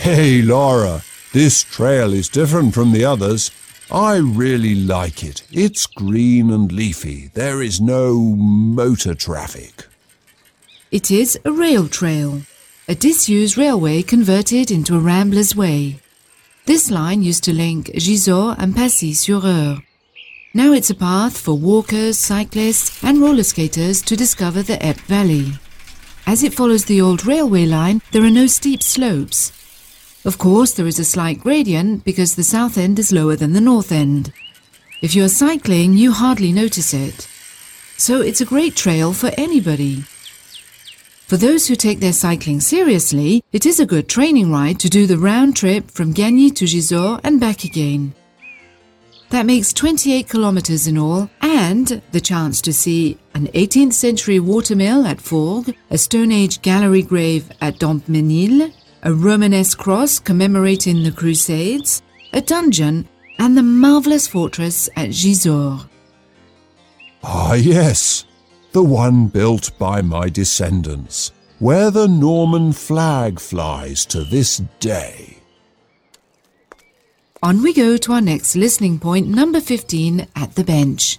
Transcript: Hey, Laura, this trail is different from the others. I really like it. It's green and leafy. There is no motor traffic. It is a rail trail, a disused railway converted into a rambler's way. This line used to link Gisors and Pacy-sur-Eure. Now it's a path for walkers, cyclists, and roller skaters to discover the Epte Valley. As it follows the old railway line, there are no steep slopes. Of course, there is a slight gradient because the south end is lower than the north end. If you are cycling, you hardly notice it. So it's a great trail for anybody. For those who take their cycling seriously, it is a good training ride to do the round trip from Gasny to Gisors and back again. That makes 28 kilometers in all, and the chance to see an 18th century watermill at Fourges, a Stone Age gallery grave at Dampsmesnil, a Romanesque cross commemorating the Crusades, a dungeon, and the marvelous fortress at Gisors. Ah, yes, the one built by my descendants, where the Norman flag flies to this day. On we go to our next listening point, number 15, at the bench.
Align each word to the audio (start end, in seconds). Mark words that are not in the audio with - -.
Hey, 0.00 0.40
Laura, 0.40 1.02
this 1.34 1.62
trail 1.62 2.14
is 2.14 2.30
different 2.30 2.72
from 2.72 2.92
the 2.92 3.04
others. 3.04 3.50
I 3.90 4.16
really 4.16 4.74
like 4.74 5.22
it. 5.22 5.42
It's 5.52 5.84
green 5.84 6.50
and 6.50 6.72
leafy. 6.72 7.28
There 7.34 7.60
is 7.60 7.82
no 7.82 8.18
motor 8.18 9.14
traffic. 9.14 9.86
It 10.90 11.10
is 11.10 11.38
a 11.44 11.52
rail 11.52 11.86
trail, 11.86 12.40
a 12.88 12.94
disused 12.94 13.58
railway 13.58 14.00
converted 14.00 14.70
into 14.70 14.96
a 14.96 15.00
rambler's 15.00 15.54
way. 15.54 16.00
This 16.64 16.90
line 16.90 17.22
used 17.22 17.44
to 17.44 17.52
link 17.52 17.88
Gisors 17.88 18.56
and 18.58 18.74
Pacy-sur-Eure. 18.74 19.82
Now 20.54 20.72
it's 20.72 20.88
a 20.88 20.94
path 20.94 21.36
for 21.36 21.58
walkers, 21.58 22.16
cyclists, 22.16 23.04
and 23.04 23.20
roller 23.20 23.42
skaters 23.42 24.00
to 24.00 24.16
discover 24.16 24.62
the 24.62 24.78
Epte 24.78 25.02
Valley. 25.02 25.52
As 26.26 26.42
it 26.42 26.54
follows 26.54 26.86
the 26.86 27.02
old 27.02 27.26
railway 27.26 27.66
line, 27.66 28.00
there 28.12 28.24
are 28.24 28.30
no 28.30 28.46
steep 28.46 28.82
slopes. 28.82 29.52
Of 30.24 30.36
course, 30.36 30.72
there 30.72 30.86
is 30.86 30.98
a 30.98 31.04
slight 31.04 31.40
gradient 31.40 32.04
because 32.04 32.34
the 32.34 32.42
south 32.42 32.76
end 32.76 32.98
is 32.98 33.12
lower 33.12 33.36
than 33.36 33.54
the 33.54 33.60
north 33.60 33.90
end. 33.90 34.32
If 35.00 35.14
you 35.14 35.24
are 35.24 35.30
cycling, 35.30 35.94
you 35.94 36.12
hardly 36.12 36.52
notice 36.52 36.92
it. 36.92 37.26
So 37.96 38.20
it's 38.20 38.42
a 38.42 38.46
great 38.46 38.76
trail 38.76 39.14
for 39.14 39.30
anybody. 39.38 40.04
For 41.26 41.38
those 41.38 41.68
who 41.68 41.76
take 41.76 42.00
their 42.00 42.12
cycling 42.12 42.60
seriously, 42.60 43.44
it 43.52 43.64
is 43.64 43.80
a 43.80 43.86
good 43.86 44.08
training 44.08 44.52
ride 44.52 44.78
to 44.80 44.90
do 44.90 45.06
the 45.06 45.16
round 45.16 45.56
trip 45.56 45.90
from 45.90 46.12
Gasny 46.12 46.54
to 46.56 46.64
Gisors 46.66 47.20
and 47.24 47.40
back 47.40 47.64
again. 47.64 48.12
That 49.30 49.46
makes 49.46 49.72
28 49.72 50.28
kilometers 50.28 50.88
in 50.88 50.98
all, 50.98 51.30
and 51.40 52.02
the 52.10 52.20
chance 52.20 52.60
to 52.62 52.72
see 52.72 53.16
an 53.32 53.46
18th 53.48 53.92
century 53.92 54.40
watermill 54.40 55.06
at 55.06 55.20
Fourges, 55.20 55.72
a 55.88 55.96
Stone 55.96 56.32
Age 56.32 56.60
gallery 56.62 57.02
grave 57.02 57.50
at 57.60 57.78
Dampsmesnil, 57.78 58.74
a 59.02 59.12
Romanesque 59.12 59.78
cross 59.78 60.18
commemorating 60.18 61.02
the 61.02 61.12
Crusades, 61.12 62.02
a 62.32 62.40
dungeon, 62.40 63.08
and 63.38 63.56
the 63.56 63.62
marvelous 63.62 64.28
fortress 64.28 64.88
at 64.96 65.10
Gisors. 65.10 65.88
Ah, 67.22 67.54
yes, 67.54 68.24
the 68.72 68.82
one 68.82 69.26
built 69.26 69.70
by 69.78 70.02
my 70.02 70.28
descendants, 70.28 71.32
where 71.58 71.90
the 71.90 72.08
Norman 72.08 72.72
flag 72.72 73.40
flies 73.40 74.04
to 74.06 74.24
this 74.24 74.58
day. 74.78 75.38
On 77.42 77.62
we 77.62 77.72
go 77.72 77.96
to 77.96 78.12
our 78.12 78.20
next 78.20 78.54
listening 78.54 78.98
point, 78.98 79.26
number 79.26 79.60
15, 79.60 80.26
at 80.36 80.54
the 80.54 80.64
bench. 80.64 81.18